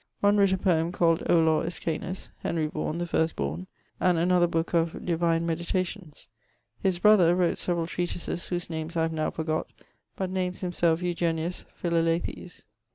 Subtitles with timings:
[0.19, 3.67] One writt a poeme called Olor Iscanus (Henry Vaughan, the first borne),
[3.99, 6.27] and another booke of Divine Meditations.
[6.81, 9.67] His brother wrote severall treatises, whose names I have now forgott,
[10.15, 12.63] but names himself Eugenius Philalethes.